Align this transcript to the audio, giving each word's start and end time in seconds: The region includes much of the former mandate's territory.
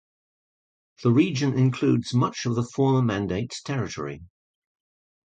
The 1.03 1.11
region 1.11 1.53
includes 1.55 2.11
much 2.11 2.47
of 2.47 2.55
the 2.55 2.63
former 2.63 3.03
mandate's 3.03 3.61
territory. 3.61 4.23